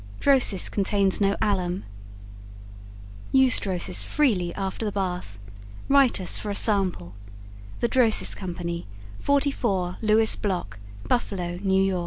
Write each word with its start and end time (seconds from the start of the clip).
DROSIS 0.19 0.67
CONTAINS 0.69 1.21
NO 1.21 1.35
ALUM 1.43 1.83
Use 3.31 3.59
Drosis 3.59 4.03
freely 4.03 4.51
after 4.55 4.83
the 4.83 4.91
bath. 4.91 5.37
Write 5.89 6.19
us 6.19 6.39
for 6.39 6.49
a 6.49 6.55
sample 6.55 7.13
THE 7.81 7.87
DROSIS 7.87 8.33
COMPANY, 8.33 8.87
44 9.19 9.97
Lewis 10.01 10.35
Block, 10.35 10.79
Buffalo, 11.07 11.59
N. 11.63 11.69
Y. 11.93 11.99